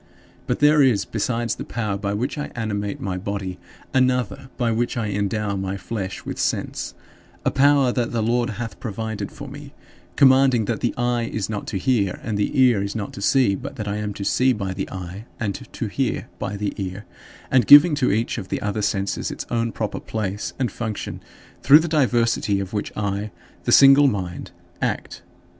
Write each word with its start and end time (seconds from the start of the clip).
But 0.47 0.61
there 0.61 0.81
is, 0.81 1.05
besides 1.05 1.53
the 1.53 1.63
power 1.63 1.95
by 1.95 2.15
which 2.15 2.35
I 2.35 2.49
animate 2.55 2.99
my 2.99 3.19
body, 3.19 3.59
another 3.93 4.49
by 4.57 4.71
which 4.71 4.97
I 4.97 5.09
endow 5.09 5.55
my 5.55 5.77
flesh 5.77 6.25
with 6.25 6.39
sense 6.39 6.95
a 7.45 7.51
power 7.51 7.91
that 7.91 8.11
the 8.11 8.23
Lord 8.23 8.49
hath 8.57 8.79
provided 8.79 9.31
for 9.31 9.47
me; 9.47 9.75
commanding 10.15 10.65
that 10.65 10.79
the 10.79 10.95
eye 10.97 11.29
is 11.31 11.51
not 11.51 11.67
to 11.67 11.77
hear 11.77 12.19
and 12.23 12.35
the 12.35 12.59
ear 12.59 12.81
is 12.81 12.95
not 12.95 13.13
to 13.13 13.21
see, 13.21 13.53
but 13.53 13.75
that 13.75 13.87
I 13.87 13.97
am 13.97 14.11
to 14.15 14.25
see 14.25 14.53
by 14.53 14.73
the 14.73 14.89
eye 14.89 15.25
and 15.39 15.53
to 15.53 15.85
hear 15.85 16.27
by 16.39 16.57
the 16.57 16.73
ear; 16.77 17.05
and 17.51 17.67
giving 17.67 17.93
to 18.01 18.11
each 18.11 18.39
of 18.39 18.47
the 18.49 18.59
other 18.59 18.81
senses 18.81 19.29
its 19.29 19.45
own 19.51 19.71
proper 19.71 19.99
place 19.99 20.53
and 20.57 20.71
function, 20.71 21.21
through 21.61 21.77
the 21.77 21.87
diversity 21.87 22.59
of 22.59 22.73
which 22.73 22.91
I, 22.97 23.29
the 23.65 23.71
single 23.71 24.07
mind, 24.07 24.49
act. 24.81 25.21